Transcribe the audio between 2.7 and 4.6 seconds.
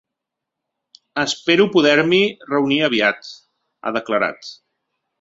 aviat, ha declarat.